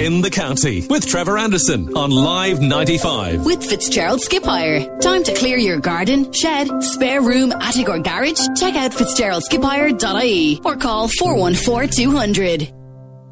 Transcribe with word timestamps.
in 0.00 0.22
the 0.22 0.30
county 0.30 0.86
with 0.88 1.06
Trevor 1.06 1.36
Anderson 1.36 1.94
on 1.94 2.10
Live 2.10 2.60
95. 2.62 3.44
With 3.44 3.62
Fitzgerald 3.62 4.22
Skip 4.22 4.44
Hire. 4.44 4.98
Time 4.98 5.22
to 5.24 5.34
clear 5.34 5.58
your 5.58 5.78
garden, 5.78 6.32
shed, 6.32 6.68
spare 6.82 7.20
room, 7.20 7.52
attic 7.52 7.88
or 7.88 7.98
garage? 7.98 8.40
Check 8.58 8.76
out 8.76 8.92
fitzgeraldskiphire.ie 8.92 10.60
or 10.64 10.76
call 10.76 11.08
414 11.08 11.90
200. 11.90 12.72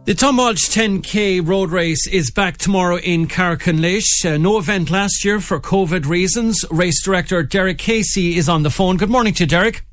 The 0.05 0.15
Tom 0.15 0.37
Walsh 0.37 0.69
10K 0.69 1.47
road 1.47 1.71
race 1.71 2.07
is 2.07 2.31
back 2.31 2.59
tomorrow 2.59 2.99
in 2.99 3.29
Caherconlish. 3.29 4.25
Uh, 4.25 4.37
no 4.37 4.59
event 4.59 4.91
last 4.91 5.25
year 5.25 5.41
for 5.41 5.61
COVID 5.61 6.07
reasons. 6.07 6.65
Race 6.71 7.03
director 7.03 7.43
Derek 7.43 7.79
Casey 7.79 8.37
is 8.37 8.49
on 8.49 8.63
the 8.63 8.71
phone. 8.71 8.99
Good 8.99 9.11
morning 9.11 9.33
to 9.35 9.45
you, 9.45 9.49
Derek. 9.49 9.88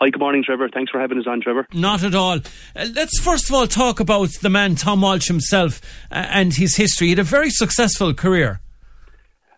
Hi, 0.00 0.10
good 0.10 0.18
morning, 0.18 0.42
Trevor. 0.44 0.68
Thanks 0.68 0.90
for 0.90 1.00
having 1.00 1.18
us 1.18 1.26
on, 1.26 1.40
Trevor. 1.40 1.66
Not 1.72 2.02
at 2.02 2.14
all. 2.14 2.38
Uh, 2.74 2.86
let's 2.94 3.20
first 3.20 3.48
of 3.48 3.54
all 3.54 3.66
talk 3.66 4.00
about 4.00 4.30
the 4.42 4.50
man 4.50 4.74
Tom 4.74 5.00
Walsh 5.00 5.28
himself 5.28 5.80
uh, 6.10 6.26
and 6.30 6.52
his 6.52 6.76
history. 6.76 7.08
He 7.08 7.10
had 7.12 7.20
a 7.20 7.24
very 7.24 7.50
successful 7.50 8.12
career. 8.12 8.60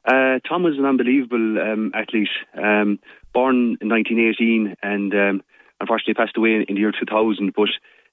Uh, 0.04 0.38
Tom 0.46 0.62
was 0.62 0.78
an 0.78 0.84
unbelievable 0.84 1.58
um, 1.58 1.90
athlete. 1.94 2.28
Um, 2.54 2.98
born 3.32 3.76
in 3.80 3.88
1918 3.88 4.76
and 4.82 5.12
um, 5.14 5.42
unfortunately 5.80 6.14
passed 6.14 6.36
away 6.36 6.50
in, 6.54 6.64
in, 6.68 6.74
the 6.74 6.80
year 6.80 6.92
2000, 6.92 7.52
but 7.56 7.68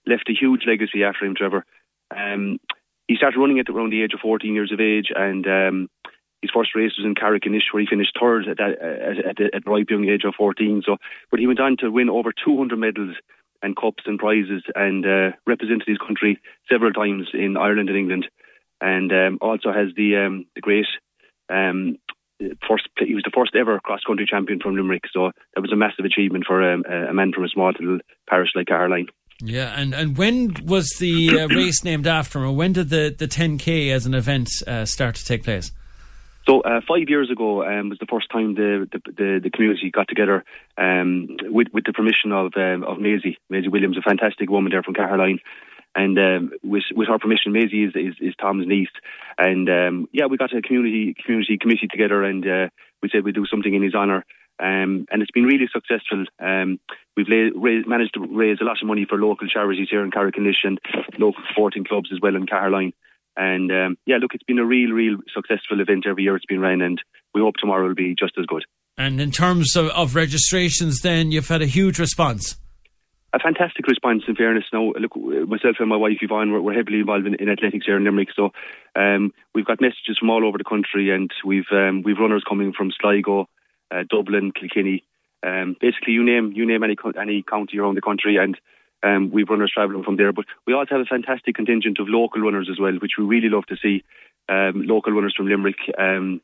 left 0.08 0.30
a 0.30 0.34
huge 0.34 0.62
legacy 0.66 1.04
after 1.04 1.26
him, 1.26 1.36
Trevor. 1.36 1.66
Um, 2.16 2.60
he 3.08 3.16
started 3.16 3.40
running 3.40 3.60
at 3.60 3.70
around 3.70 3.92
the 3.92 4.02
age 4.02 4.14
of 4.14 4.22
14 4.22 4.54
years 4.54 4.72
of 4.72 4.80
age 4.80 5.08
and 5.16 5.46
um, 5.46 5.90
his 6.44 6.52
first 6.54 6.76
race 6.76 6.92
was 6.98 7.06
in 7.06 7.16
Caherconlish, 7.16 7.72
where 7.72 7.80
he 7.80 7.88
finished 7.90 8.18
third 8.20 8.50
at, 8.50 8.58
that, 8.58 8.76
at, 8.82 9.26
at, 9.26 9.38
the, 9.38 9.50
at 9.56 9.66
ripe 9.66 9.90
young 9.90 10.04
age 10.04 10.26
of 10.26 10.36
14. 10.36 10.84
So, 10.86 10.98
but 11.32 11.40
he 11.40 11.48
went 11.48 11.62
on 11.62 11.78
to 11.80 11.90
win 11.90 12.10
over 12.10 12.34
200 12.34 12.78
medals 12.78 13.16
and 13.62 13.78
cups 13.78 14.04
and 14.06 14.20
prizes, 14.20 14.62
and 14.76 15.06
uh, 15.06 15.38
represented 15.48 15.88
his 15.88 15.98
country 15.98 16.38
several 16.70 16.92
times 16.92 17.30
in 17.34 17.56
Ireland 17.56 17.88
and 17.88 17.98
England, 17.98 18.28
and 18.82 19.10
um, 19.14 19.38
also 19.40 19.72
has 19.72 19.96
the 19.96 20.18
um, 20.18 20.46
the 20.54 20.60
great. 20.60 20.86
Um, 21.50 21.98
first, 22.68 22.90
he 23.00 23.16
was 23.16 23.24
the 23.24 23.32
first 23.34 23.56
ever 23.56 23.80
cross 23.80 24.02
country 24.06 24.28
champion 24.30 24.60
from 24.60 24.76
Limerick, 24.76 25.04
so 25.14 25.32
that 25.56 25.62
was 25.62 25.72
a 25.72 25.78
massive 25.78 26.04
achievement 26.04 26.44
for 26.46 26.62
um, 26.62 26.84
a 26.86 27.14
man 27.14 27.32
from 27.32 27.46
a 27.46 27.48
small 27.48 27.72
little 27.72 28.00
parish 28.30 28.50
like 28.54 28.68
Caherline. 28.68 29.08
Yeah, 29.42 29.74
and, 29.80 29.94
and 29.94 30.18
when 30.18 30.56
was 30.66 30.90
the 31.00 31.40
uh, 31.40 31.48
race 31.48 31.86
named 31.86 32.06
after 32.06 32.44
him, 32.44 32.58
when 32.58 32.74
did 32.74 32.90
the, 32.90 33.16
the 33.18 33.28
10K 33.28 33.94
as 33.94 34.06
an 34.06 34.14
event 34.14 34.50
uh, 34.68 34.84
start 34.84 35.16
to 35.16 35.26
take 35.26 35.44
place? 35.44 35.72
So 36.48 36.60
uh, 36.62 36.82
five 36.88 37.08
years 37.08 37.32
ago 37.32 37.64
um, 37.64 37.90
was 37.90 38.00
the 38.00 38.06
first 38.06 38.30
time 38.30 38.56
the 38.56 38.88
the, 38.92 39.00
the, 39.06 39.40
the 39.44 39.50
community 39.50 39.90
got 39.92 40.08
together 40.08 40.44
um, 40.78 41.38
with 41.44 41.68
with 41.74 41.86
the 41.86 41.94
permission 41.94 42.32
of 42.32 42.52
um, 42.58 42.84
of 42.84 43.00
Maisie 43.00 43.38
Maisie 43.50 43.70
Williams, 43.70 43.98
a 43.98 44.02
fantastic 44.02 44.50
woman 44.50 44.72
there 44.72 44.84
from 44.84 44.94
Caherline. 44.94 45.40
And 45.96 46.18
um, 46.18 46.52
with 46.64 46.84
with 46.94 47.08
her 47.08 47.20
permission, 47.20 47.54
Maisie 47.54 47.86
is, 47.86 47.94
is, 47.96 48.16
is 48.20 48.34
Tom's 48.42 48.68
niece, 48.68 48.90
and 49.38 49.70
um, 49.70 50.10
yeah, 50.12 50.26
we 50.26 50.38
got 50.38 50.56
a 50.56 50.62
community 50.62 51.16
community 51.24 51.58
committee 51.58 51.88
together, 51.88 52.24
and 52.24 52.46
uh, 52.46 52.70
we 53.02 53.10
said 53.10 53.24
we'd 53.24 53.36
do 53.36 53.46
something 53.46 53.74
in 53.74 53.84
his 53.84 53.94
honour. 53.94 54.26
Um, 54.60 55.08
and 55.12 55.22
it's 55.22 55.32
been 55.32 55.46
really 55.46 55.68
successful. 55.72 56.26
Um, 56.40 56.80
we've 57.18 57.28
la- 57.28 57.52
ra- 57.56 57.88
managed 57.88 58.14
to 58.16 58.22
raise 58.22 58.60
a 58.62 58.64
lot 58.64 58.82
of 58.82 58.88
money 58.88 59.06
for 59.08 59.18
local 59.18 59.48
charities 59.48 59.88
here 59.90 60.04
in 60.04 60.12
Caherconlish 60.12 60.64
and 60.64 60.80
local 61.18 61.44
sporting 61.52 61.86
clubs 61.86 62.10
as 62.14 62.20
well 62.22 62.36
in 62.36 62.46
Caherline. 62.46 62.94
And 63.36 63.72
um, 63.72 63.98
yeah, 64.06 64.18
look, 64.18 64.34
it's 64.34 64.44
been 64.44 64.60
a 64.60 64.66
real, 64.66 64.92
real 64.92 65.18
successful 65.34 65.80
event 65.80 66.06
every 66.08 66.24
year 66.24 66.36
it's 66.36 66.46
been 66.46 66.60
run, 66.60 66.82
and 66.82 67.02
we 67.34 67.42
hope 67.42 67.56
tomorrow 67.60 67.88
will 67.88 67.96
be 67.96 68.16
just 68.18 68.34
as 68.38 68.46
good. 68.46 68.64
And 68.98 69.20
in 69.20 69.32
terms 69.32 69.76
of, 69.76 69.88
of 69.88 70.16
registrations, 70.16 71.02
then 71.02 71.32
you've 71.32 71.48
had 71.48 71.62
a 71.62 71.68
huge 71.68 71.98
response. 72.00 72.58
A 73.36 73.40
fantastic 73.40 73.88
response, 73.88 74.24
in 74.28 74.36
fairness. 74.36 74.66
Now, 74.72 74.94
look, 75.00 75.16
myself 75.48 75.78
and 75.80 75.90
my 75.90 75.98
wife 75.98 76.18
Yvonne, 76.22 76.52
we're, 76.52 76.62
we're 76.62 76.76
heavily 76.76 77.00
involved 77.00 77.26
in, 77.26 77.34
in, 77.36 77.50
athletics 77.50 77.88
here 77.88 77.98
in 77.98 78.04
Limerick, 78.04 78.30
so 78.36 78.52
um, 78.96 79.34
we've 79.56 79.66
got 79.66 79.82
messages 79.82 80.20
from 80.20 80.30
all 80.30 80.46
over 80.46 80.60
the 80.60 80.64
country, 80.64 81.10
and 81.10 81.32
we've 81.44 81.72
um, 81.72 82.04
we've 82.04 82.20
runners 82.20 82.44
coming 82.48 82.74
from 82.74 82.92
Sligo, 82.92 83.50
uh, 83.90 84.04
Dublin, 84.08 84.52
Kilkenny, 84.52 85.04
um, 85.44 85.76
basically 85.80 86.14
you 86.14 86.24
name 86.24 86.54
you 86.56 86.66
name 86.66 86.84
any 86.84 86.96
any 87.20 87.44
county 87.44 87.78
around 87.78 87.96
the 87.96 88.02
country, 88.02 88.38
and 88.38 88.58
um, 89.04 89.32
we've 89.32 89.50
runners 89.50 89.72
travelling 89.74 90.04
from 90.04 90.18
there. 90.18 90.32
But 90.32 90.46
we 90.66 90.74
also 90.74 90.96
have 90.96 91.02
a 91.02 91.06
fantastic 91.06 91.56
contingent 91.56 92.00
of 92.00 92.08
local 92.08 92.42
runners 92.42 92.70
as 92.72 92.80
well, 92.80 92.94
which 92.94 93.14
we 93.18 93.26
really 93.26 93.50
love 93.50 93.66
to 93.68 93.78
see. 93.82 94.04
Um, 94.50 94.84
local 94.86 95.14
runners 95.14 95.34
from 95.38 95.48
Limerick, 95.48 95.78
um, 95.98 96.42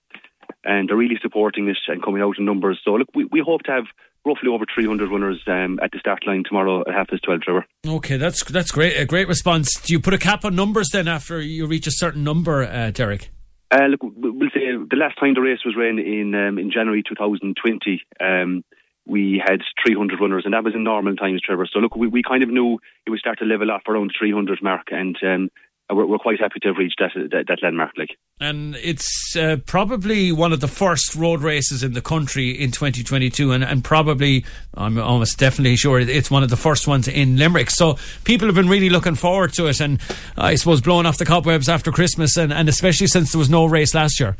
and 0.63 0.87
they're 0.87 0.95
really 0.95 1.19
supporting 1.21 1.65
this 1.65 1.77
and 1.87 2.01
coming 2.01 2.21
out 2.21 2.37
in 2.37 2.45
numbers. 2.45 2.79
So 2.83 2.91
look, 2.91 3.09
we, 3.13 3.25
we 3.25 3.43
hope 3.45 3.63
to 3.63 3.71
have 3.71 3.85
roughly 4.25 4.49
over 4.49 4.65
300 4.73 5.09
runners 5.11 5.41
um, 5.47 5.79
at 5.81 5.91
the 5.91 5.99
start 5.99 6.25
line 6.25 6.43
tomorrow 6.47 6.81
at 6.81 6.93
half 6.93 7.09
past 7.09 7.23
12, 7.23 7.41
Trevor. 7.41 7.65
Okay, 7.85 8.17
that's 8.17 8.43
that's 8.45 8.71
great. 8.71 8.97
A 8.97 9.05
great 9.05 9.27
response. 9.27 9.73
Do 9.81 9.93
you 9.93 9.99
put 9.99 10.13
a 10.13 10.17
cap 10.17 10.45
on 10.45 10.55
numbers 10.55 10.89
then 10.91 11.07
after 11.07 11.41
you 11.41 11.67
reach 11.67 11.87
a 11.87 11.91
certain 11.91 12.23
number, 12.23 12.63
uh, 12.63 12.91
Derek? 12.91 13.31
Uh, 13.71 13.85
look, 13.85 14.01
we'll 14.01 14.49
say 14.53 14.61
the 14.89 14.95
last 14.95 15.19
time 15.19 15.35
the 15.35 15.41
race 15.41 15.59
was 15.63 15.75
ran 15.77 15.99
in 15.99 16.33
um, 16.33 16.57
in 16.57 16.71
January 16.71 17.03
2020. 17.07 18.01
Um, 18.19 18.63
we 19.09 19.41
had 19.43 19.61
300 19.85 20.21
runners, 20.21 20.43
and 20.45 20.53
that 20.53 20.63
was 20.63 20.75
in 20.75 20.83
normal 20.83 21.15
times, 21.15 21.41
Trevor. 21.41 21.67
So 21.71 21.79
look, 21.79 21.95
we, 21.95 22.07
we 22.07 22.21
kind 22.21 22.43
of 22.43 22.49
knew 22.49 22.79
it 23.05 23.09
would 23.09 23.19
start 23.19 23.39
to 23.39 23.45
level 23.45 23.71
off 23.71 23.81
around 23.87 24.11
the 24.11 24.13
300 24.19 24.61
mark, 24.61 24.87
and 24.91 25.17
um, 25.23 25.49
we're, 25.89 26.05
we're, 26.05 26.19
quite 26.19 26.39
happy 26.39 26.59
to 26.61 26.67
have 26.67 26.77
reached 26.77 26.99
that 26.99 27.11
that, 27.31 27.45
that 27.47 27.63
landmark. 27.63 27.97
Like, 27.97 28.17
and 28.39 28.75
it's 28.75 29.35
uh, 29.35 29.57
probably 29.65 30.31
one 30.31 30.53
of 30.53 30.59
the 30.59 30.67
first 30.67 31.15
road 31.15 31.41
races 31.41 31.83
in 31.83 31.93
the 31.93 32.01
country 32.01 32.51
in 32.51 32.71
2022, 32.71 33.51
and, 33.51 33.63
and 33.63 33.83
probably 33.83 34.45
I'm 34.75 34.99
almost 34.99 35.39
definitely 35.39 35.75
sure 35.75 35.99
it's 35.99 36.29
one 36.29 36.43
of 36.43 36.51
the 36.51 36.57
first 36.57 36.87
ones 36.87 37.07
in 37.07 37.37
Limerick. 37.37 37.71
So 37.71 37.97
people 38.23 38.47
have 38.47 38.55
been 38.55 38.69
really 38.69 38.89
looking 38.89 39.15
forward 39.15 39.53
to 39.53 39.67
it, 39.67 39.79
and 39.81 39.99
I 40.37 40.55
suppose 40.55 40.81
blowing 40.81 41.07
off 41.07 41.17
the 41.17 41.25
cobwebs 41.25 41.67
after 41.67 41.91
Christmas, 41.91 42.37
and, 42.37 42.53
and 42.53 42.69
especially 42.69 43.07
since 43.07 43.31
there 43.31 43.39
was 43.39 43.49
no 43.49 43.65
race 43.65 43.95
last 43.95 44.19
year. 44.19 44.37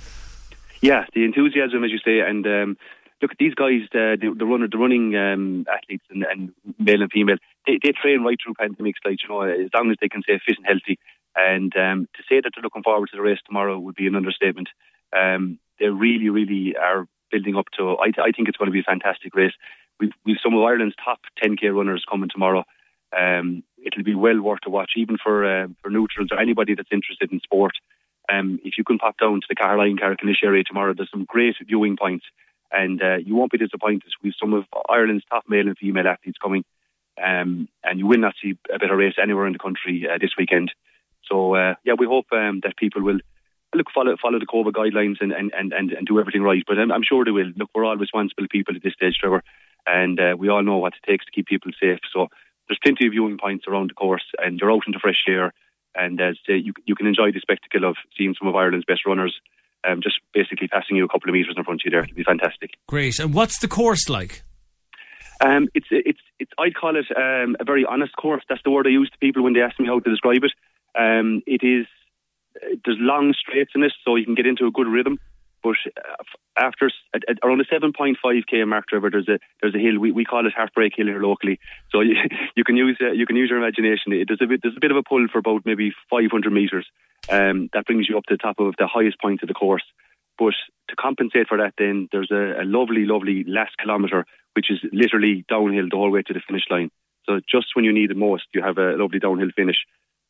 Yeah, 0.82 1.06
the 1.14 1.26
enthusiasm, 1.26 1.84
as 1.84 1.92
you 1.92 2.00
say, 2.06 2.20
and 2.20 2.46
um, 2.48 2.78
look, 3.22 3.32
at 3.32 3.38
these 3.38 3.56
guys, 3.56 3.82
uh, 3.94 4.16
the, 4.20 4.34
the 4.38 4.46
runner, 4.46 4.68
the 4.72 4.78
running 4.78 5.16
um, 5.16 5.66
athletes, 5.72 6.06
and, 6.10 6.24
and, 6.24 6.52
male 6.78 7.02
and 7.02 7.12
female, 7.12 7.38
they, 7.68 7.80
they 7.84 7.92
train 7.92 8.24
right 8.24 8.38
through 8.42 8.54
pandemics, 8.54 9.04
like 9.06 9.22
you 9.24 9.30
know, 9.30 9.42
as 9.42 9.70
long 9.74 9.92
as 9.92 9.98
they 10.02 10.10
can 10.10 10.24
stay 10.24 10.40
fit 10.46 10.58
and 10.58 10.66
healthy. 10.66 11.00
And 11.36 11.76
um, 11.78 12.08
to 12.16 12.24
say 12.28 12.42
that 12.42 12.52
they're 12.56 12.64
looking 12.64 12.84
forward 12.84 13.10
to 13.12 13.18
the 13.18 13.22
race 13.22 13.40
tomorrow 13.46 13.80
would 13.80 13.96
be 13.96 14.08
an 14.08 14.16
understatement. 14.16 14.70
Um, 15.16 15.60
they 15.80 15.88
really, 15.88 16.30
really 16.30 16.76
are 16.76 17.06
building 17.32 17.56
up 17.56 17.68
to. 17.78 17.98
I, 17.98 18.12
I 18.22 18.32
think 18.32 18.48
it's 18.48 18.58
going 18.58 18.68
to 18.68 18.74
be 18.74 18.82
a 18.82 18.84
fantastic 18.84 19.36
race. 19.36 19.54
We've, 20.00 20.12
we've 20.26 20.38
some 20.42 20.54
of 20.54 20.64
Ireland's 20.64 20.96
top 21.04 21.20
10k 21.44 21.74
runners 21.74 22.06
coming 22.10 22.30
tomorrow. 22.30 22.64
Um, 23.18 23.64
it'll 23.84 24.04
be 24.04 24.16
well 24.16 24.40
worth 24.42 24.62
to 24.62 24.70
watch, 24.70 24.92
even 24.96 25.18
for 25.22 25.46
uh, 25.46 25.68
for 25.82 25.90
neutrals 25.90 26.30
or 26.32 26.40
anybody 26.40 26.76
that's 26.76 26.92
interested 26.92 27.32
in 27.32 27.40
sport. 27.40 27.74
Um, 28.32 28.60
if 28.64 28.78
you 28.78 28.84
can 28.84 29.00
pop 29.00 29.18
down 29.18 29.42
to 29.42 29.48
the 29.50 29.56
Caherline, 29.56 29.98
Caherconlish 29.98 30.44
area 30.44 30.64
tomorrow, 30.64 30.94
there's 30.96 31.10
some 31.10 31.26
great 31.26 31.56
viewing 31.66 31.98
points 31.98 32.26
and 32.72 33.02
uh, 33.02 33.16
you 33.16 33.36
won't 33.36 33.52
be 33.52 33.58
disappointed. 33.58 34.12
We've 34.24 34.34
some 34.40 34.54
of 34.54 34.66
Ireland's 34.90 35.26
top 35.30 35.46
male 35.48 35.68
and 35.68 35.78
female 35.78 36.08
athletes 36.08 36.38
coming, 36.42 36.64
um, 37.24 37.68
and 37.84 38.00
you 38.00 38.08
will 38.08 38.20
not 38.20 38.36
see 38.42 38.58
a 38.74 38.80
better 38.80 38.96
race 38.96 39.16
anywhere 39.22 39.48
in 39.48 39.54
the 39.54 39.60
country 39.60 40.08
uh, 40.10 40.18
this 40.20 40.32
weekend. 40.38 40.72
So 41.26 41.56
uh, 41.56 41.76
yeah, 41.84 41.94
we 41.98 42.06
hope 42.06 42.28
um, 42.32 42.62
that 42.64 42.78
people 42.78 43.02
will 43.02 43.20
look 43.74 43.88
follow 43.94 44.16
follow 44.22 44.40
the 44.40 44.46
COVID 44.46 44.74
guidelines 44.74 45.18
and 45.22 45.32
and, 45.32 45.52
and, 45.54 45.92
and, 45.92 46.08
do 46.08 46.20
everything 46.20 46.42
right. 46.42 46.64
But 46.68 46.80
I'm, 46.80 46.92
I'm, 46.92 47.04
sure 47.04 47.26
they 47.26 47.32
will. 47.32 47.52
Look, 47.56 47.70
we're 47.74 47.86
all 47.86 47.98
responsible 47.98 48.48
people 48.50 48.76
at 48.76 48.84
this 48.84 48.94
stage, 48.94 49.18
Trevor, 49.20 49.44
and 49.86 50.20
uh, 50.20 50.36
we 50.38 50.50
all 50.50 50.64
know 50.64 50.78
what 50.78 50.94
it 50.94 51.08
takes 51.08 51.26
to 51.26 51.32
keep 51.32 51.48
people 51.48 51.72
safe. 51.80 52.00
So 52.14 52.28
there's 52.68 52.80
plenty 52.84 53.08
of 53.08 53.12
viewing 53.12 53.38
points 53.38 53.66
around 53.68 53.90
the 53.90 53.96
course, 53.96 54.26
and 54.38 54.60
you're 54.60 54.72
out 54.72 54.88
in 54.88 54.94
the 54.94 55.00
fresh 55.00 55.24
air, 55.28 55.54
and 55.96 56.20
uh, 56.22 56.32
you 56.48 56.74
you 56.86 56.96
can 56.96 57.08
enjoy 57.08 57.32
the 57.32 57.40
spectacle 57.42 57.88
of 57.88 57.96
seeing 58.18 58.36
some 58.38 58.48
of 58.48 58.56
Ireland's 58.56 58.86
best 58.86 59.06
runners 59.06 59.40
um, 59.88 60.02
just 60.02 60.20
basically 60.34 60.68
passing 60.68 60.98
you 60.98 61.06
a 61.06 61.08
couple 61.08 61.30
of 61.30 61.34
metres 61.34 61.56
in 61.58 61.64
front 61.64 61.82
of 61.82 61.86
you 61.86 61.92
there. 61.92 62.04
It'll 62.04 62.16
be 62.16 62.24
fantastic. 62.24 62.72
Great. 62.88 63.20
And 63.20 63.34
what's 63.34 63.60
the 63.60 63.68
course 63.68 64.10
like? 64.10 64.44
Um, 65.42 65.70
it's 65.74 65.88
it's 65.92 66.20
it's 66.40 66.52
I'd 66.60 66.76
call 66.76 66.98
it 66.98 67.06
um, 67.16 67.56
a 67.60 67.64
very 67.64 67.86
honest 67.86 68.16
course. 68.16 68.44
That's 68.50 68.62
the 68.64 68.72
word 68.72 68.88
I 68.88 68.90
use 68.90 69.10
to 69.10 69.18
people 69.20 69.44
when 69.44 69.54
they 69.54 69.62
ask 69.62 69.80
me 69.80 69.88
how 69.88 70.00
to 70.00 70.10
describe 70.10 70.44
it. 70.44 70.52
Um, 71.00 71.42
it 71.48 71.64
is 71.64 71.88
there's 72.84 72.98
long 73.00 73.34
straights 73.40 73.72
in 73.76 73.84
it, 73.84 73.94
so 74.04 74.16
you 74.16 74.26
can 74.26 74.36
get 74.36 74.46
into 74.46 74.66
a 74.66 74.72
good 74.72 74.88
rhythm. 74.88 75.18
But 75.62 75.76
uh, 75.98 76.24
after 76.58 76.90
at, 77.14 77.24
at 77.28 77.38
around 77.44 77.60
the 77.60 77.66
7.5k 77.66 78.68
mark, 78.68 78.86
Trevor, 78.88 79.10
there's 79.10 79.28
a 79.28 79.40
there's 79.62 79.76
a 79.76 79.80
hill 79.80 80.00
we, 80.00 80.12
we 80.12 80.26
call 80.26 80.46
it 80.46 80.54
Heartbreak 80.56 80.94
Hill 80.96 81.08
here 81.08 81.22
locally. 81.22 81.60
So 81.92 82.02
you, 82.02 82.16
you 82.56 82.64
can 82.64 82.78
use 82.78 82.98
uh, 83.02 83.12
you 83.12 83.26
can 83.26 83.36
use 83.36 83.50
your 83.50 83.60
imagination. 83.60 84.14
It, 84.14 84.28
There's 84.28 84.42
a 84.42 84.48
bit 84.48 84.62
there's 84.62 84.78
a 84.78 84.82
bit 84.82 84.92
of 84.92 84.98
a 84.98 85.04
pull 85.04 85.28
for 85.32 85.40
about 85.40 85.66
maybe 85.66 85.92
500 86.10 86.52
meters. 86.52 86.88
Um, 87.30 87.70
that 87.74 87.86
brings 87.86 88.08
you 88.08 88.18
up 88.18 88.26
to 88.26 88.36
the 88.36 88.38
top 88.38 88.60
of 88.60 88.76
the 88.78 88.88
highest 88.88 89.20
point 89.20 89.44
of 89.44 89.48
the 89.48 89.54
course. 89.54 89.84
But 90.38 90.54
to 90.88 90.96
compensate 90.96 91.50
for 91.50 91.58
that, 91.58 91.74
then 91.78 92.08
there's 92.12 92.32
a, 92.32 92.62
a 92.62 92.66
lovely, 92.66 93.06
lovely 93.06 93.44
last 93.46 93.76
kilometre, 93.78 94.26
which 94.54 94.72
is 94.72 94.80
literally 94.94 95.44
downhill 95.50 95.90
the 95.92 95.98
whole 95.98 96.12
way 96.12 96.22
to 96.22 96.34
the 96.34 96.40
finish 96.48 96.64
line. 96.70 96.90
So 97.26 97.42
just 97.52 97.76
when 97.76 97.84
you 97.84 97.94
need 97.94 98.10
it 98.10 98.18
most, 98.18 98.46
you 98.54 98.64
have 98.64 98.78
a 98.78 98.96
lovely 98.96 99.20
downhill 99.20 99.50
finish. 99.54 99.76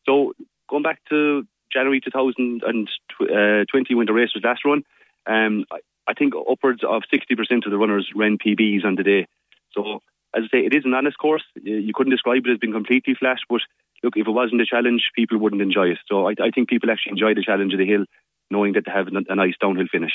So 0.08 0.34
going 0.68 0.84
back 0.84 1.00
to 1.10 1.46
January 1.72 2.02
2020 2.02 2.90
uh, 3.22 3.96
when 3.96 4.06
the 4.08 4.14
race 4.14 4.34
was 4.34 4.44
last 4.44 4.66
run, 4.66 4.84
um, 5.25 5.66
I, 6.07 6.13
think 6.13 6.33
upwards 6.36 6.81
of 6.83 7.04
60% 7.13 7.66
of 7.66 7.71
the 7.71 7.77
runners 7.77 8.10
ran 8.16 8.38
PBs 8.38 8.86
on 8.86 8.95
the 8.95 9.04
day. 9.04 9.27
So 9.74 10.00
as 10.36 10.44
I 10.45 10.48
say, 10.51 10.66
it 10.66 10.75
is 10.75 10.83
an 10.86 10.94
honest 10.94 11.18
course. 11.18 11.44
You 11.62 11.92
couldn't 11.94 12.12
describe 12.12 12.44
it 12.45 12.51
as 12.51 12.57
being 12.60 12.74
completely 12.74 13.16
flat, 13.16 13.38
but 13.50 13.62
look, 14.04 14.13
if 14.16 14.27
it 14.27 14.31
wasn't 14.31 14.62
a 14.62 14.66
challenge, 14.66 15.04
people 15.16 15.38
wouldn't 15.38 15.62
enjoy 15.62 15.89
it. 15.89 16.00
So 16.07 16.27
I, 16.27 16.31
I 16.42 16.50
think 16.54 16.69
people 16.69 16.89
actually 16.92 17.12
enjoy 17.12 17.33
the 17.33 17.44
challenge 17.44 17.74
of 17.74 17.80
the 17.80 17.86
hill 17.86 18.06
knowing 18.51 18.74
that 18.74 18.83
they 18.86 18.92
have 18.92 19.07
a 19.07 19.36
nice 19.36 19.54
downhill 19.62 19.86
finish. 19.92 20.12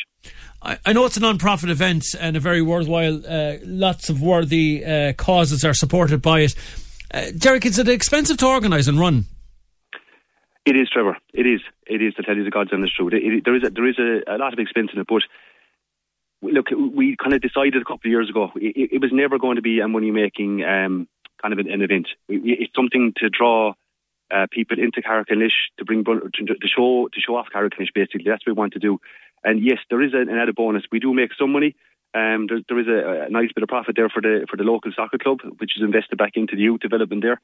I, 0.60 0.78
I 0.84 0.92
know 0.92 1.04
it's 1.04 1.16
a 1.16 1.20
non-profit 1.20 1.70
event 1.70 2.04
and 2.18 2.36
a 2.36 2.40
very 2.40 2.62
worthwhile. 2.62 3.22
Uh, 3.26 3.58
lots 3.62 4.08
of 4.08 4.20
worthy 4.20 4.84
uh, 4.84 5.12
causes 5.12 5.64
are 5.64 5.74
supported 5.74 6.20
by 6.20 6.40
it. 6.40 6.54
Uh, 7.12 7.26
Derek, 7.36 7.64
is 7.64 7.78
it 7.78 7.88
expensive 7.88 8.36
to 8.38 8.46
organise 8.46 8.88
and 8.88 8.98
run? 8.98 9.26
It 10.66 10.76
is, 10.76 10.88
Trevor. 10.90 11.18
It 11.32 11.46
is. 11.46 11.60
It 11.86 12.00
is 12.00 12.14
to 12.14 12.22
tell 12.22 12.36
you 12.36 12.44
the 12.44 12.50
God's 12.50 12.70
honest 12.72 12.96
truth. 12.96 13.12
It, 13.12 13.22
it, 13.22 13.44
there 13.44 13.54
is 13.54 13.62
a, 13.64 13.70
there 13.70 13.86
is 13.86 13.98
a, 13.98 14.34
a, 14.34 14.38
lot 14.38 14.52
of 14.52 14.58
expense 14.58 14.90
in 14.94 15.00
it, 15.00 15.06
but 15.06 15.22
look, 16.40 16.66
we 16.70 17.16
kind 17.22 17.34
of 17.34 17.42
decided 17.42 17.76
a 17.76 17.84
couple 17.84 18.06
of 18.06 18.10
years 18.10 18.30
ago 18.30 18.50
it, 18.56 18.92
it 18.92 19.00
was 19.00 19.10
never 19.12 19.38
going 19.38 19.56
to 19.56 19.62
be 19.62 19.80
a 19.80 19.88
money 19.88 20.10
making 20.10 20.64
um, 20.64 21.06
kind 21.40 21.52
of 21.52 21.58
an, 21.58 21.70
an 21.70 21.82
event. 21.82 22.08
it's 22.28 22.72
something 22.74 23.12
to 23.18 23.28
draw 23.28 23.74
uh, 24.30 24.46
people 24.50 24.78
into 24.78 25.02
Caherconlish 25.02 25.68
to 25.78 25.84
bring 25.84 26.04
to, 26.04 26.56
show 26.64 27.08
to 27.12 27.20
show 27.20 27.36
off 27.36 27.48
Caherconlish. 27.54 27.92
Basically, 27.94 28.24
that's 28.26 28.46
what 28.46 28.56
we 28.56 28.58
want 28.58 28.72
to 28.72 28.78
do. 28.78 28.98
And 29.42 29.62
yes, 29.62 29.78
there 29.90 30.02
is 30.02 30.12
an 30.14 30.30
added 30.30 30.54
bonus. 30.54 30.84
We 30.90 30.98
do 30.98 31.12
make 31.12 31.30
some 31.38 31.52
money. 31.52 31.76
Um, 32.14 32.46
there, 32.48 32.60
there 32.68 32.78
is 32.78 32.86
a, 32.86 33.26
a, 33.26 33.30
nice 33.30 33.50
bit 33.52 33.64
of 33.64 33.68
profit 33.68 33.96
there 33.96 34.08
for 34.08 34.22
the 34.22 34.46
for 34.48 34.56
the 34.56 34.62
local 34.62 34.92
soccer 34.94 35.18
club, 35.18 35.40
which 35.58 35.76
is 35.76 35.82
invested 35.82 36.16
back 36.16 36.32
into 36.36 36.54
the 36.54 36.62
youth 36.62 36.80
development 36.80 37.22
there 37.22 37.40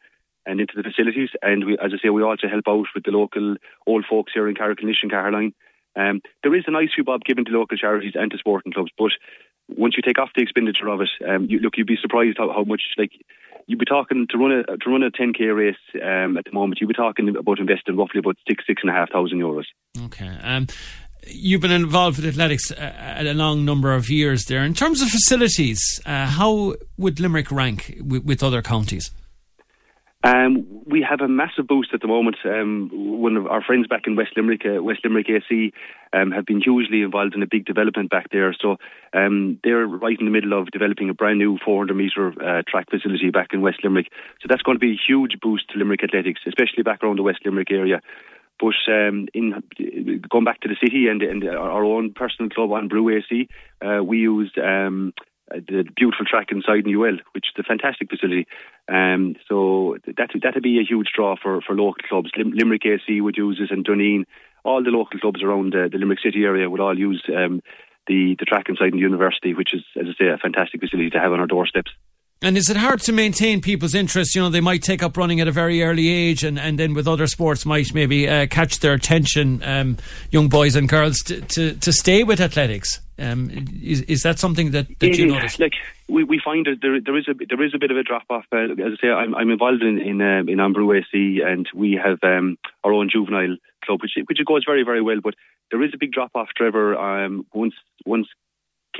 and 0.46 0.60
into 0.60 0.74
the 0.76 0.84
facilities. 0.84 1.30
And 1.42 1.64
we, 1.64 1.72
as 1.74 1.92
I 1.92 1.98
say, 2.00 2.10
we 2.10 2.22
also 2.22 2.46
help 2.48 2.64
out 2.68 2.86
with 2.94 3.04
the 3.04 3.10
local 3.10 3.56
old 3.86 4.04
folks 4.08 4.32
here 4.32 4.48
in 4.48 4.54
Caherconlish 4.54 5.02
and 5.02 5.10
Caherline. 5.10 5.54
Um, 5.96 6.22
there 6.42 6.54
is 6.54 6.64
a 6.68 6.70
nice 6.70 6.90
few 6.94 7.02
bob 7.02 7.24
given 7.24 7.44
to 7.44 7.50
local 7.50 7.76
charities 7.76 8.14
and 8.14 8.30
to 8.30 8.38
sporting 8.38 8.72
clubs, 8.72 8.92
but 8.96 9.10
once 9.68 9.94
you 9.96 10.02
take 10.02 10.18
off 10.18 10.30
the 10.34 10.42
expenditure 10.42 10.88
of 10.88 11.00
it, 11.00 11.10
um, 11.28 11.46
you, 11.46 11.58
look, 11.58 11.76
you'd 11.76 11.86
be 11.86 11.98
surprised 12.00 12.38
how, 12.38 12.52
how 12.52 12.64
much 12.64 12.82
like 12.96 13.12
you'd 13.66 13.78
be 13.78 13.84
talking 13.84 14.26
to 14.30 14.38
run 14.38 14.52
a 14.52 14.76
to 14.76 14.90
run 14.90 15.02
a 15.02 15.10
10k 15.10 15.54
race 15.54 15.76
um, 16.02 16.36
at 16.36 16.44
the 16.44 16.52
moment. 16.52 16.80
You'd 16.80 16.88
be 16.88 16.94
talking 16.94 17.28
about 17.28 17.58
investing 17.58 17.96
roughly 17.96 18.18
about 18.18 18.36
six 18.48 18.64
six 18.66 18.82
and 18.82 18.90
a 18.90 18.94
half 18.94 19.10
thousand 19.10 19.38
euros. 19.38 19.66
Okay. 20.06 20.28
Um, 20.42 20.66
you've 21.26 21.60
been 21.60 21.70
involved 21.70 22.18
with 22.18 22.26
athletics 22.26 22.70
uh, 22.70 23.16
a 23.18 23.34
long 23.34 23.64
number 23.64 23.92
of 23.92 24.08
years 24.08 24.44
there. 24.44 24.64
In 24.64 24.74
terms 24.74 25.02
of 25.02 25.08
facilities, 25.08 26.00
uh, 26.06 26.26
how 26.26 26.74
would 26.96 27.20
Limerick 27.20 27.50
rank 27.50 27.98
with, 28.00 28.24
with 28.24 28.42
other 28.42 28.62
counties? 28.62 29.10
Um, 30.22 30.66
we 30.84 31.00
have 31.08 31.22
a 31.22 31.28
massive 31.28 31.66
boost 31.66 31.94
at 31.94 32.02
the 32.02 32.06
moment. 32.06 32.36
Um, 32.44 32.90
one 32.92 33.38
of 33.38 33.46
our 33.46 33.62
friends 33.62 33.86
back 33.86 34.02
in 34.06 34.16
West 34.16 34.32
Limerick, 34.36 34.62
uh, 34.66 34.82
West 34.82 35.00
Limerick 35.02 35.30
AC, 35.30 35.72
um, 36.12 36.30
have 36.30 36.44
been 36.44 36.60
hugely 36.60 37.00
involved 37.00 37.34
in 37.34 37.42
a 37.42 37.46
big 37.46 37.64
development 37.64 38.10
back 38.10 38.26
there. 38.30 38.54
So 38.60 38.76
um, 39.14 39.58
they're 39.64 39.86
right 39.86 40.18
in 40.18 40.26
the 40.26 40.30
middle 40.30 40.60
of 40.60 40.70
developing 40.72 41.08
a 41.08 41.14
brand 41.14 41.38
new 41.38 41.58
400 41.64 41.94
metre 41.94 42.28
uh, 42.28 42.62
track 42.68 42.90
facility 42.90 43.30
back 43.30 43.54
in 43.54 43.62
West 43.62 43.78
Limerick. 43.82 44.08
So 44.42 44.46
that's 44.46 44.60
going 44.60 44.76
to 44.76 44.80
be 44.80 44.92
a 44.92 45.00
huge 45.08 45.40
boost 45.40 45.70
to 45.70 45.78
Limerick 45.78 46.04
athletics, 46.04 46.40
especially 46.46 46.82
back 46.82 47.02
around 47.02 47.16
the 47.16 47.22
West 47.22 47.40
Limerick 47.46 47.70
area. 47.70 48.02
But 48.60 48.74
um, 48.92 49.28
in 49.32 49.62
going 50.28 50.44
back 50.44 50.60
to 50.60 50.68
the 50.68 50.76
city 50.82 51.08
and, 51.08 51.22
and 51.22 51.44
our 51.44 51.84
own 51.84 52.12
personal 52.12 52.50
club 52.50 52.70
An 52.72 52.88
Brú 52.88 53.16
AC, 53.16 53.48
uh, 53.80 54.04
we 54.04 54.18
used 54.18 54.58
um, 54.58 55.14
the 55.50 55.84
beautiful 55.96 56.26
track 56.26 56.48
inside 56.50 56.86
UL, 56.86 57.18
which 57.32 57.46
is 57.46 57.58
a 57.58 57.62
fantastic 57.62 58.10
facility. 58.10 58.46
Um, 58.88 59.36
so 59.48 59.96
that 60.06 60.30
that'd 60.42 60.62
be 60.62 60.78
a 60.78 60.84
huge 60.84 61.08
draw 61.14 61.36
for, 61.40 61.60
for 61.62 61.74
local 61.74 62.04
clubs. 62.08 62.30
Lim- 62.36 62.52
Limerick 62.52 62.84
AC 62.84 63.20
would 63.20 63.36
use 63.36 63.60
it, 63.60 63.70
and 63.70 63.84
Dooneen, 63.84 64.24
all 64.64 64.82
the 64.82 64.90
local 64.90 65.18
clubs 65.18 65.42
around 65.42 65.74
uh, 65.74 65.88
the 65.90 65.98
Limerick 65.98 66.20
City 66.22 66.44
area 66.44 66.68
would 66.68 66.80
all 66.80 66.98
use 66.98 67.22
um, 67.34 67.62
the 68.06 68.36
the 68.38 68.44
track 68.44 68.66
inside 68.68 68.92
the 68.92 68.98
university, 68.98 69.54
which 69.54 69.74
is, 69.74 69.82
as 69.98 70.06
I 70.08 70.14
say, 70.18 70.28
a 70.28 70.38
fantastic 70.38 70.80
facility 70.80 71.10
to 71.10 71.18
have 71.18 71.32
on 71.32 71.40
our 71.40 71.46
doorsteps. 71.46 71.90
And 72.42 72.56
is 72.56 72.70
it 72.70 72.76
hard 72.78 73.00
to 73.02 73.12
maintain 73.12 73.60
people's 73.60 73.94
interest? 73.94 74.34
You 74.34 74.40
know, 74.40 74.48
they 74.48 74.62
might 74.62 74.82
take 74.82 75.02
up 75.02 75.18
running 75.18 75.40
at 75.40 75.48
a 75.48 75.52
very 75.52 75.82
early 75.82 76.08
age, 76.08 76.42
and, 76.42 76.58
and 76.58 76.78
then 76.78 76.94
with 76.94 77.06
other 77.06 77.26
sports 77.26 77.66
might 77.66 77.92
maybe 77.92 78.26
uh, 78.26 78.46
catch 78.46 78.78
their 78.78 78.94
attention, 78.94 79.62
um, 79.62 79.98
young 80.30 80.48
boys 80.48 80.74
and 80.74 80.88
girls, 80.88 81.18
to, 81.26 81.42
to, 81.42 81.74
to 81.74 81.92
stay 81.92 82.24
with 82.24 82.40
athletics. 82.40 83.00
Um, 83.18 83.50
is, 83.82 84.00
is 84.02 84.22
that 84.22 84.38
something 84.38 84.70
that, 84.70 84.86
that 85.00 85.18
you 85.18 85.26
notice? 85.26 85.58
Like 85.58 85.74
we, 86.08 86.24
we 86.24 86.40
find 86.42 86.64
that 86.64 86.78
there 86.80 86.98
there 86.98 87.18
is 87.18 87.28
a 87.28 87.34
there 87.34 87.62
is 87.62 87.74
a 87.74 87.78
bit 87.78 87.90
of 87.90 87.98
a 87.98 88.02
drop 88.02 88.24
off. 88.30 88.46
Uh, 88.50 88.72
as 88.72 88.94
I 88.94 88.96
say, 89.02 89.10
I'm, 89.10 89.34
I'm 89.34 89.50
involved 89.50 89.82
in 89.82 89.98
in, 89.98 90.22
um, 90.22 90.48
in 90.48 90.58
An 90.58 90.72
Brú 90.72 90.98
AC, 90.98 91.42
and 91.44 91.68
we 91.74 92.00
have 92.02 92.18
um, 92.22 92.56
our 92.82 92.94
own 92.94 93.10
juvenile 93.12 93.56
club, 93.84 94.00
which 94.00 94.12
which 94.26 94.38
goes 94.46 94.64
very 94.66 94.84
very 94.84 95.02
well. 95.02 95.20
But 95.22 95.34
there 95.70 95.82
is 95.82 95.92
a 95.92 95.98
big 95.98 96.12
drop 96.12 96.30
off, 96.34 96.48
Trevor. 96.56 96.96
Um, 96.96 97.44
once 97.52 97.74
once 98.06 98.28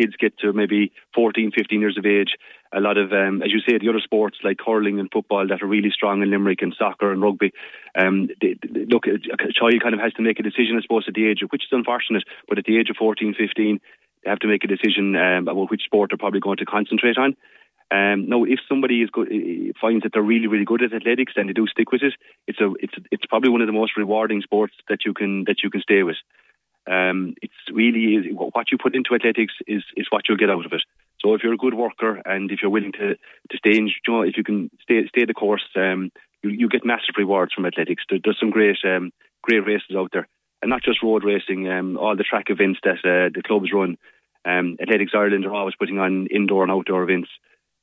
kids 0.01 0.15
get 0.19 0.39
to 0.39 0.53
maybe 0.53 0.93
14, 1.15 1.53
15 1.55 1.81
years 1.81 1.99
of 1.99 2.07
age, 2.07 2.37
a 2.73 2.81
lot 2.81 2.97
of, 2.97 3.13
um, 3.13 3.43
as 3.43 3.53
you 3.53 3.61
say, 3.61 3.79
the 3.79 3.89
other 3.89 4.01
sports 4.01 4.39
like 4.45 4.59
hurling 4.65 4.99
and 5.01 5.11
football 5.13 5.47
that 5.47 5.63
are 5.63 5.67
really 5.67 5.91
strong 5.91 6.23
in 6.23 6.31
Limerick 6.31 6.63
and 6.63 6.75
soccer 6.79 7.13
and 7.13 7.23
rugby, 7.23 7.53
um, 7.99 8.29
they, 8.41 8.57
they, 8.63 8.87
look, 8.87 9.07
a 9.07 9.19
child 9.53 9.83
kind 9.83 9.95
of 9.95 10.01
has 10.01 10.13
to 10.15 10.23
make 10.23 10.39
a 10.39 10.43
decision, 10.43 10.77
I 10.79 10.83
suppose, 10.83 11.05
at 11.09 11.15
the 11.15 11.27
age 11.27 11.43
of, 11.43 11.51
which 11.51 11.65
is 11.65 11.73
unfortunate, 11.73 12.25
but 12.49 12.59
at 12.59 12.65
the 12.65 12.79
age 12.79 12.91
of 12.91 12.97
14, 12.97 13.35
15, 13.37 13.81
they 14.25 14.31
have 14.31 14.39
to 14.41 14.49
make 14.49 14.65
a 14.65 14.69
decision 14.69 15.17
um, 15.17 15.49
about 15.49 15.71
which 15.71 15.83
sport 15.85 16.11
they're 16.11 16.19
probably 16.19 16.41
going 16.41 16.59
to 16.59 16.67
concentrate 16.67 17.19
on. 17.19 17.37
Um, 17.93 18.29
now, 18.29 18.45
if 18.45 18.61
somebody 18.69 19.03
is 19.03 19.11
good, 19.11 19.29
finds 19.81 20.05
that 20.05 20.13
they're 20.13 20.23
really, 20.23 20.47
really 20.47 20.65
good 20.65 20.83
at 20.83 20.95
athletics 20.95 21.33
and 21.35 21.49
they 21.49 21.53
do 21.53 21.67
stick 21.67 21.91
with 21.91 22.03
it, 22.03 22.15
it's 22.47 22.61
a, 22.61 22.71
it's, 22.79 22.95
it's 23.11 23.27
probably 23.27 23.51
one 23.51 23.63
of 23.63 23.67
the 23.67 23.73
most 23.73 23.97
rewarding 23.97 24.43
sports 24.43 24.75
that 24.89 25.05
you 25.05 25.13
can 25.13 25.45
that 25.45 25.65
you 25.65 25.71
can 25.71 25.81
stay 25.81 26.05
with. 26.05 26.17
Um, 26.87 27.35
it's 27.43 27.55
really 27.73 28.33
what 28.33 28.71
you 28.73 28.79
put 28.79 28.97
into 28.97 29.15
athletics 29.15 29.55
is 29.67 29.83
is 29.97 30.07
what 30.11 30.29
you'll 30.29 30.39
get 30.39 30.51
out 30.51 30.67
of 30.67 30.73
it. 30.73 30.83
So 31.21 31.35
if 31.35 31.43
you're 31.43 31.53
a 31.53 31.59
good 31.59 31.75
worker 31.75 32.23
and 32.25 32.51
if 32.51 32.61
you're 32.63 32.71
willing 32.71 32.93
to 32.93 33.15
to 33.51 33.57
stay 33.59 33.77
in, 33.77 33.89
you 33.89 33.95
know, 34.09 34.23
if 34.23 34.37
you 34.37 34.45
can 34.45 34.71
stay 34.83 35.07
stay 35.09 35.25
the 35.25 35.35
course, 35.35 35.65
um, 35.77 36.11
you 36.43 36.51
you 36.51 36.69
get 36.69 36.85
massive 36.85 37.17
rewards 37.19 37.53
from 37.53 37.67
athletics. 37.67 38.05
There, 38.09 38.19
there's 38.23 38.41
some 38.41 38.51
great 38.51 38.79
um, 38.85 39.13
great 39.43 39.67
races 39.67 39.95
out 39.97 40.11
there, 40.13 40.27
and 40.63 40.71
not 40.71 40.83
just 40.83 41.03
road 41.03 41.25
racing. 41.25 41.69
Um, 41.69 41.99
all 41.99 42.17
the 42.17 42.25
track 42.25 42.47
events 42.49 42.81
that 42.85 42.99
uh, 43.05 43.31
the 43.35 43.43
clubs 43.47 43.71
run. 43.73 43.97
Um, 44.45 44.79
athletics 44.81 45.13
Ireland 45.15 45.45
are 45.45 45.53
always 45.55 45.75
putting 45.79 45.99
on 45.99 46.27
indoor 46.29 46.63
and 46.63 46.73
outdoor 46.73 47.03
events. 47.03 47.29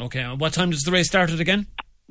Okay, 0.00 0.24
what 0.24 0.54
time 0.54 0.70
does 0.70 0.80
the 0.80 0.92
race 0.92 1.08
start 1.08 1.30
again? 1.30 1.66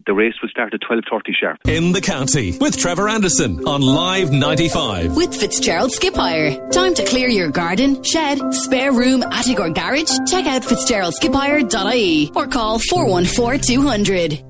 The 0.05 0.13
race 0.13 0.33
will 0.41 0.49
start 0.49 0.73
at 0.73 0.81
12.30 0.81 1.33
sharp. 1.39 1.57
In 1.65 1.91
the 1.91 2.01
county 2.01 2.57
with 2.57 2.77
Trevor 2.77 3.09
Anderson 3.09 3.67
on 3.67 3.81
Live 3.81 4.31
95. 4.31 5.15
With 5.15 5.35
Fitzgerald 5.35 5.91
Skip 5.91 6.15
Hire. 6.15 6.69
Time 6.69 6.93
to 6.95 7.05
clear 7.05 7.27
your 7.27 7.49
garden, 7.49 8.03
shed, 8.03 8.53
spare 8.53 8.91
room, 8.91 9.23
attic 9.23 9.59
or 9.59 9.69
garage? 9.69 10.11
Check 10.27 10.45
out 10.45 10.63
fitzgeraldskiphire.ie 10.63 12.31
or 12.35 12.47
call 12.47 12.79
414 12.79 13.61
200. 13.61 14.48